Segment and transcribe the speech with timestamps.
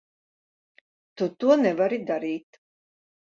[1.21, 2.61] Tu to nevari darīt.